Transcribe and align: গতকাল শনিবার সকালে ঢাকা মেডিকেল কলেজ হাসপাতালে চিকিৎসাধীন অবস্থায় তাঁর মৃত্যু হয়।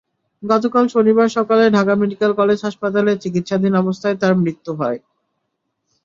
গতকাল 0.43 0.85
শনিবার 0.87 1.27
সকালে 1.37 1.65
ঢাকা 1.69 1.93
মেডিকেল 2.01 2.31
কলেজ 2.39 2.59
হাসপাতালে 2.63 3.11
চিকিৎসাধীন 3.23 3.73
অবস্থায় 3.77 4.17
তাঁর 4.21 4.33
মৃত্যু 4.37 4.71
হয়। 4.75 4.99